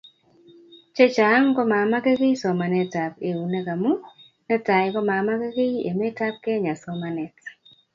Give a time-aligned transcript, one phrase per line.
[0.95, 3.91] Che chang komamakekiy somanetab eunek amu;
[4.47, 7.35] Netai komamakekiy emetab Kenya somanet